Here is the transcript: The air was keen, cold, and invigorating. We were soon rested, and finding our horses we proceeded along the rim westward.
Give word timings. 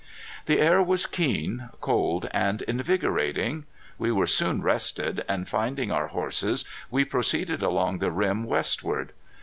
The 0.47 0.59
air 0.59 0.81
was 0.81 1.05
keen, 1.05 1.69
cold, 1.79 2.27
and 2.31 2.63
invigorating. 2.63 3.67
We 3.99 4.11
were 4.11 4.25
soon 4.25 4.63
rested, 4.63 5.23
and 5.29 5.47
finding 5.47 5.91
our 5.91 6.07
horses 6.07 6.65
we 6.89 7.05
proceeded 7.05 7.61
along 7.61 7.99
the 7.99 8.09
rim 8.09 8.45
westward. 8.45 9.11